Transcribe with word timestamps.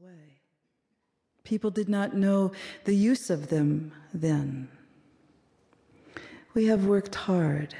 away. 0.00 0.40
People 1.44 1.70
did 1.70 1.88
not 1.88 2.16
know 2.16 2.52
the 2.84 2.94
use 2.94 3.30
of 3.30 3.48
them 3.48 3.92
then. 4.12 4.68
We 6.54 6.66
have 6.66 6.86
worked 6.86 7.14
hard 7.14 7.74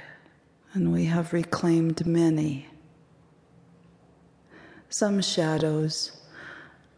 and 0.75 0.93
we 0.93 1.07
have 1.07 1.33
reclaimed 1.33 2.07
many. 2.07 2.67
Some 4.89 5.21
shadows 5.23 6.13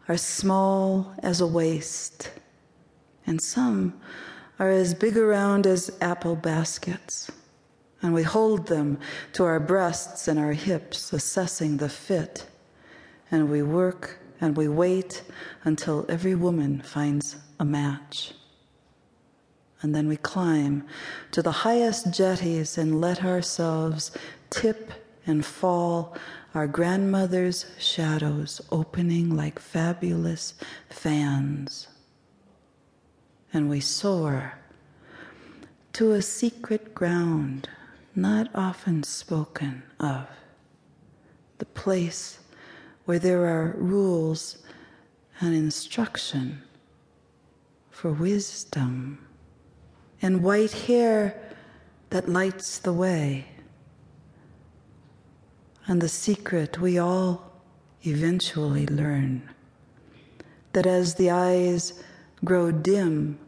are 0.07 0.17
small 0.17 1.13
as 1.23 1.41
a 1.41 1.47
waist, 1.47 2.31
and 3.25 3.41
some 3.41 3.99
are 4.59 4.69
as 4.69 4.93
big 4.93 5.17
around 5.17 5.65
as 5.65 5.95
apple 6.01 6.35
baskets. 6.35 7.31
And 8.01 8.13
we 8.13 8.23
hold 8.23 8.67
them 8.67 8.99
to 9.33 9.43
our 9.43 9.59
breasts 9.59 10.27
and 10.27 10.39
our 10.39 10.53
hips, 10.53 11.11
assessing 11.11 11.77
the 11.77 11.89
fit. 11.89 12.45
And 13.31 13.49
we 13.49 13.63
work 13.63 14.19
and 14.39 14.55
we 14.55 14.67
wait 14.67 15.23
until 15.63 16.05
every 16.09 16.35
woman 16.35 16.81
finds 16.81 17.35
a 17.59 17.65
match. 17.65 18.33
And 19.81 19.93
then 19.93 20.07
we 20.07 20.17
climb 20.17 20.85
to 21.31 21.41
the 21.41 21.51
highest 21.51 22.13
jetties 22.13 22.77
and 22.77 22.99
let 22.99 23.23
ourselves 23.23 24.11
tip 24.49 24.91
and 25.25 25.45
fall, 25.45 26.15
our 26.55 26.67
grandmother's 26.67 27.65
shadows 27.77 28.61
opening 28.71 29.35
like 29.35 29.59
fabulous 29.59 30.55
fans. 30.89 31.87
And 33.53 33.69
we 33.69 33.79
soar 33.79 34.53
to 35.93 36.11
a 36.11 36.21
secret 36.21 36.93
ground 36.95 37.69
not 38.15 38.49
often 38.55 39.03
spoken 39.03 39.83
of, 39.99 40.27
the 41.59 41.65
place 41.65 42.39
where 43.07 43.19
there 43.19 43.45
are 43.45 43.73
rules 43.77 44.57
and 45.39 45.55
instruction 45.55 46.61
for 47.89 48.11
wisdom, 48.11 49.25
and 50.21 50.43
white 50.43 50.73
hair 50.73 51.41
that 52.09 52.27
lights 52.27 52.79
the 52.79 52.91
way. 52.91 53.47
And 55.87 56.01
the 56.01 56.09
secret 56.09 56.81
we 56.81 56.97
all 56.97 57.49
eventually 58.05 58.85
learn 58.87 59.49
that 60.73 60.85
as 60.85 61.15
the 61.15 61.31
eyes 61.31 62.03
grow 62.43 62.71
dim, 62.71 63.39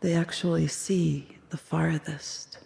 they 0.00 0.14
actually 0.14 0.66
see 0.66 1.38
the 1.50 1.56
farthest. 1.56 2.58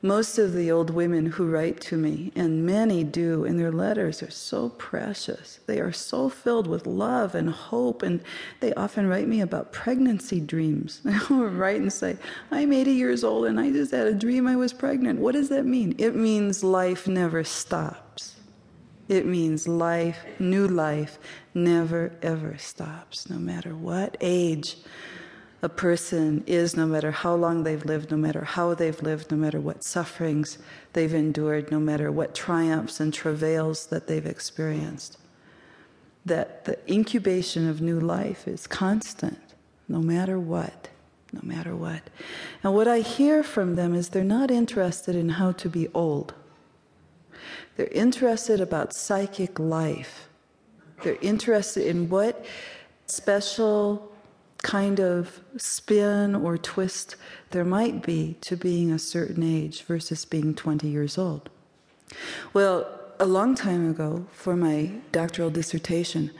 Most 0.00 0.38
of 0.38 0.52
the 0.52 0.70
old 0.70 0.90
women 0.90 1.26
who 1.26 1.50
write 1.50 1.80
to 1.82 1.96
me, 1.96 2.30
and 2.36 2.64
many 2.64 3.02
do 3.02 3.44
and 3.44 3.58
their 3.58 3.72
letters, 3.72 4.22
are 4.22 4.30
so 4.30 4.68
precious. 4.68 5.58
They 5.66 5.80
are 5.80 5.90
so 5.90 6.28
filled 6.28 6.68
with 6.68 6.86
love 6.86 7.34
and 7.34 7.50
hope, 7.50 8.02
and 8.02 8.20
they 8.60 8.72
often 8.74 9.08
write 9.08 9.26
me 9.26 9.40
about 9.40 9.72
pregnancy 9.72 10.38
dreams. 10.38 11.00
They'll 11.04 11.46
write 11.46 11.80
and 11.80 11.92
say, 11.92 12.16
I'm 12.52 12.72
80 12.72 12.92
years 12.92 13.24
old 13.24 13.46
and 13.46 13.58
I 13.58 13.72
just 13.72 13.90
had 13.90 14.06
a 14.06 14.14
dream 14.14 14.46
I 14.46 14.54
was 14.54 14.72
pregnant. 14.72 15.18
What 15.18 15.32
does 15.32 15.48
that 15.48 15.66
mean? 15.66 15.96
It 15.98 16.14
means 16.14 16.62
life 16.62 17.08
never 17.08 17.42
stops. 17.42 18.36
It 19.08 19.26
means 19.26 19.66
life, 19.66 20.18
new 20.38 20.68
life, 20.68 21.18
never 21.54 22.12
ever 22.22 22.56
stops, 22.58 23.28
no 23.28 23.38
matter 23.38 23.74
what 23.74 24.16
age 24.20 24.76
a 25.60 25.68
person 25.68 26.44
is, 26.46 26.76
no 26.76 26.86
matter 26.86 27.10
how 27.10 27.34
long 27.34 27.64
they've 27.64 27.84
lived, 27.84 28.10
no 28.10 28.16
matter 28.16 28.44
how 28.44 28.74
they've 28.74 29.02
lived, 29.02 29.30
no 29.30 29.36
matter 29.36 29.60
what 29.60 29.82
sufferings 29.82 30.58
they've 30.92 31.14
endured, 31.14 31.70
no 31.72 31.80
matter 31.80 32.12
what 32.12 32.34
triumphs 32.34 33.00
and 33.00 33.12
travails 33.12 33.86
that 33.86 34.06
they've 34.06 34.26
experienced. 34.26 35.18
That 36.24 36.64
the 36.64 36.78
incubation 36.92 37.68
of 37.68 37.80
new 37.80 37.98
life 37.98 38.46
is 38.46 38.68
constant, 38.68 39.40
no 39.88 40.00
matter 40.00 40.38
what, 40.38 40.90
no 41.32 41.40
matter 41.42 41.74
what. 41.74 42.02
And 42.62 42.74
what 42.74 42.86
I 42.86 43.00
hear 43.00 43.42
from 43.42 43.74
them 43.74 43.94
is 43.94 44.10
they're 44.10 44.22
not 44.22 44.52
interested 44.52 45.16
in 45.16 45.30
how 45.30 45.52
to 45.52 45.68
be 45.68 45.88
old. 45.88 46.34
They're 47.76 47.86
interested 47.86 48.60
about 48.60 48.92
psychic 48.92 49.58
life. 49.58 50.28
They're 51.02 51.18
interested 51.20 51.86
in 51.86 52.08
what 52.08 52.44
special 53.06 54.07
kind 54.62 55.00
of 55.00 55.40
spin 55.56 56.34
or 56.34 56.58
twist 56.58 57.16
there 57.50 57.64
might 57.64 58.02
be 58.02 58.36
to 58.40 58.56
being 58.56 58.90
a 58.90 58.98
certain 58.98 59.42
age 59.42 59.82
versus 59.82 60.24
being 60.24 60.54
20 60.54 60.88
years 60.88 61.16
old. 61.16 61.48
Well, 62.52 62.86
a 63.20 63.26
long 63.26 63.54
time 63.54 63.90
ago, 63.90 64.26
for 64.32 64.56
my 64.56 64.92
doctoral 65.12 65.50
dissertation, 65.50 66.30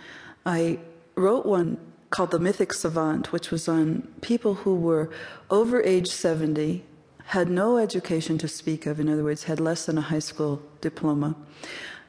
I 0.47 0.79
wrote 1.15 1.47
one 1.47 1.79
called 2.11 2.31
The 2.31 2.39
Mythic 2.39 2.73
Savant, 2.73 3.33
which 3.33 3.51
was 3.51 3.69
on 3.69 4.09
people 4.21 4.55
who 4.55 4.75
were 4.75 5.11
over 5.51 5.83
age 5.83 6.09
70, 6.09 6.85
had 7.27 7.51
no 7.51 7.77
education 7.77 8.39
to 8.39 8.49
speak 8.49 8.87
of, 8.87 8.99
in 8.99 9.09
other 9.09 9.25
words, 9.25 9.45
had 9.45 9.61
less 9.61 9.87
than 9.87 9.99
a 9.99 10.03
high 10.03 10.19
school 10.19 10.63
diploma, 10.81 11.37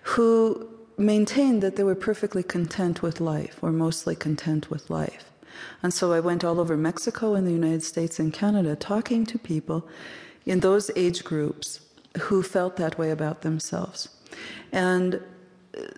who 0.04 0.70
maintained 0.98 1.62
that 1.62 1.76
they 1.76 1.84
were 1.84 1.96
perfectly 1.96 2.44
content 2.44 3.02
with 3.02 3.20
life, 3.20 3.58
or 3.62 3.72
mostly 3.72 4.16
content 4.16 4.70
with 4.70 4.90
life. 4.90 5.29
And 5.82 5.94
so 5.94 6.14
I 6.14 6.20
went 6.20 6.44
all 6.44 6.60
over 6.60 6.78
Mexico 6.78 7.36
and 7.36 7.46
the 7.46 7.52
United 7.52 7.84
States 7.84 8.20
and 8.20 8.34
Canada 8.34 8.76
talking 8.76 9.26
to 9.26 9.40
people 9.40 9.88
in 10.46 10.60
those 10.60 10.92
age 10.96 11.24
groups 11.24 11.82
who 12.20 12.42
felt 12.44 12.76
that 12.78 12.98
way 12.98 13.12
about 13.12 13.42
themselves. 13.42 14.10
And 14.72 15.22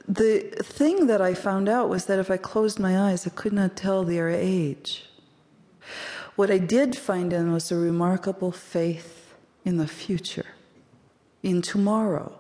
the 0.07 0.39
thing 0.62 1.07
that 1.07 1.22
I 1.22 1.34
found 1.34 1.69
out 1.69 1.89
was 1.89 2.06
that 2.06 2.19
if 2.19 2.29
I 2.29 2.38
closed 2.38 2.79
my 2.79 3.09
eyes, 3.09 3.25
I 3.25 3.29
could 3.31 3.53
not 3.53 3.75
tell 3.75 4.03
their 4.03 4.29
age. 4.29 5.09
What 6.35 6.51
I 6.51 6.57
did 6.57 6.97
find 6.97 7.33
in 7.33 7.51
was 7.51 7.72
a 7.72 7.78
remarkable 7.78 8.51
faith 8.51 9.33
in 9.66 9.78
the 9.78 9.88
future, 9.88 10.47
in 11.44 11.62
tomorrow. 11.62 12.38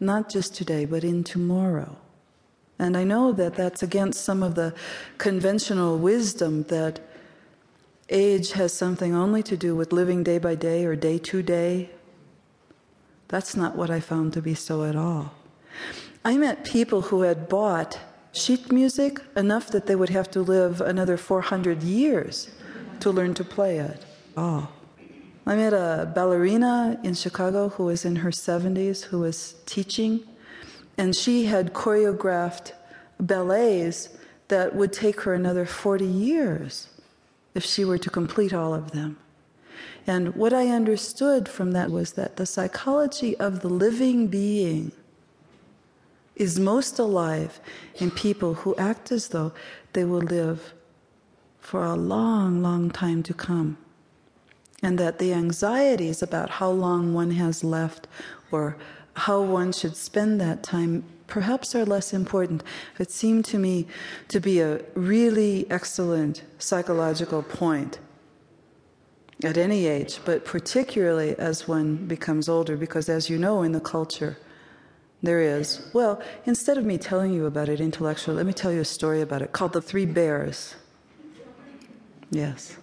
Not 0.00 0.28
just 0.28 0.54
today, 0.54 0.84
but 0.84 1.04
in 1.04 1.24
tomorrow. 1.24 1.96
And 2.82 2.96
I 2.96 3.04
know 3.04 3.30
that 3.34 3.54
that's 3.54 3.80
against 3.84 4.24
some 4.24 4.42
of 4.42 4.56
the 4.56 4.74
conventional 5.16 5.98
wisdom 5.98 6.64
that 6.64 6.98
age 8.08 8.52
has 8.52 8.72
something 8.72 9.14
only 9.14 9.40
to 9.44 9.56
do 9.56 9.76
with 9.76 9.92
living 9.92 10.24
day 10.24 10.38
by 10.38 10.56
day 10.56 10.84
or 10.84 10.96
day 10.96 11.18
to 11.18 11.44
day. 11.44 11.90
That's 13.28 13.54
not 13.54 13.76
what 13.76 13.88
I 13.88 14.00
found 14.00 14.32
to 14.32 14.42
be 14.42 14.54
so 14.54 14.82
at 14.82 14.96
all. 14.96 15.32
I 16.24 16.36
met 16.36 16.64
people 16.64 17.02
who 17.02 17.20
had 17.20 17.48
bought 17.48 18.00
sheet 18.32 18.72
music 18.72 19.20
enough 19.36 19.68
that 19.68 19.86
they 19.86 19.94
would 19.94 20.10
have 20.10 20.28
to 20.32 20.42
live 20.42 20.80
another 20.80 21.16
400 21.16 21.84
years 21.84 22.50
to 22.98 23.12
learn 23.12 23.32
to 23.34 23.44
play 23.44 23.78
it. 23.78 24.04
Oh. 24.36 24.68
I 25.46 25.54
met 25.54 25.72
a 25.72 26.10
ballerina 26.12 26.98
in 27.04 27.14
Chicago 27.14 27.68
who 27.68 27.84
was 27.84 28.04
in 28.04 28.16
her 28.16 28.32
70s 28.32 29.04
who 29.04 29.20
was 29.20 29.54
teaching 29.66 30.26
and 31.02 31.16
she 31.16 31.46
had 31.46 31.72
choreographed 31.72 32.70
ballets 33.18 34.08
that 34.46 34.72
would 34.76 34.92
take 34.92 35.22
her 35.22 35.34
another 35.34 35.66
40 35.66 36.04
years 36.04 36.90
if 37.56 37.64
she 37.64 37.84
were 37.84 37.98
to 37.98 38.08
complete 38.08 38.54
all 38.54 38.72
of 38.72 38.92
them. 38.92 39.18
And 40.06 40.36
what 40.36 40.52
I 40.52 40.68
understood 40.68 41.48
from 41.48 41.72
that 41.72 41.90
was 41.90 42.12
that 42.12 42.36
the 42.36 42.46
psychology 42.46 43.36
of 43.38 43.62
the 43.62 43.68
living 43.68 44.28
being 44.28 44.92
is 46.36 46.60
most 46.60 47.00
alive 47.00 47.58
in 47.96 48.12
people 48.12 48.54
who 48.54 48.76
act 48.76 49.10
as 49.10 49.26
though 49.26 49.52
they 49.94 50.04
will 50.04 50.22
live 50.22 50.72
for 51.58 51.84
a 51.84 51.96
long, 51.96 52.62
long 52.62 52.92
time 52.92 53.24
to 53.24 53.34
come. 53.34 53.76
And 54.84 54.98
that 55.00 55.18
the 55.18 55.32
anxieties 55.32 56.22
about 56.22 56.48
how 56.48 56.70
long 56.70 57.12
one 57.12 57.32
has 57.32 57.64
left 57.64 58.06
or 58.52 58.76
how 59.14 59.42
one 59.42 59.72
should 59.72 59.96
spend 59.96 60.40
that 60.40 60.62
time 60.62 61.04
perhaps 61.26 61.74
are 61.74 61.86
less 61.86 62.12
important. 62.12 62.62
It 62.98 63.10
seemed 63.10 63.46
to 63.46 63.58
me 63.58 63.86
to 64.28 64.38
be 64.38 64.60
a 64.60 64.82
really 64.94 65.66
excellent 65.70 66.42
psychological 66.58 67.42
point 67.42 67.98
at 69.42 69.56
any 69.56 69.86
age, 69.86 70.20
but 70.24 70.44
particularly 70.44 71.34
as 71.38 71.66
one 71.66 71.96
becomes 72.06 72.48
older, 72.48 72.76
because 72.76 73.08
as 73.08 73.30
you 73.30 73.38
know 73.38 73.62
in 73.62 73.72
the 73.72 73.80
culture, 73.80 74.36
there 75.22 75.40
is, 75.40 75.88
well, 75.94 76.20
instead 76.44 76.76
of 76.76 76.84
me 76.84 76.98
telling 76.98 77.32
you 77.32 77.46
about 77.46 77.68
it 77.68 77.80
intellectually, 77.80 78.36
let 78.36 78.44
me 78.44 78.52
tell 78.52 78.72
you 78.72 78.80
a 78.80 78.84
story 78.84 79.20
about 79.20 79.40
it 79.40 79.52
called 79.52 79.72
The 79.72 79.80
Three 79.80 80.06
Bears. 80.06 80.74
Yes. 82.30 82.76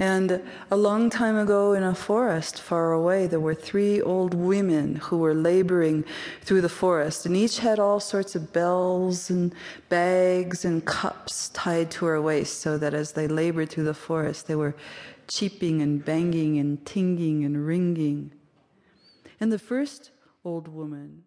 And 0.00 0.42
a 0.70 0.76
long 0.76 1.10
time 1.10 1.36
ago 1.36 1.72
in 1.72 1.82
a 1.82 1.94
forest 1.94 2.60
far 2.60 2.92
away, 2.92 3.26
there 3.26 3.40
were 3.40 3.54
three 3.54 4.00
old 4.00 4.32
women 4.32 4.96
who 4.96 5.18
were 5.18 5.34
laboring 5.34 6.04
through 6.40 6.60
the 6.60 6.68
forest, 6.68 7.26
and 7.26 7.36
each 7.36 7.58
had 7.58 7.80
all 7.80 7.98
sorts 7.98 8.36
of 8.36 8.52
bells 8.52 9.28
and 9.28 9.52
bags 9.88 10.64
and 10.64 10.84
cups 10.84 11.48
tied 11.48 11.90
to 11.92 12.06
her 12.06 12.22
waist, 12.22 12.60
so 12.60 12.78
that 12.78 12.94
as 12.94 13.12
they 13.12 13.26
labored 13.26 13.70
through 13.70 13.84
the 13.84 13.94
forest, 13.94 14.46
they 14.46 14.54
were 14.54 14.76
cheeping 15.26 15.82
and 15.82 16.04
banging 16.04 16.58
and 16.58 16.86
tinging 16.86 17.44
and 17.44 17.66
ringing. 17.66 18.32
And 19.40 19.50
the 19.50 19.58
first 19.58 20.12
old 20.44 20.68
woman 20.68 21.24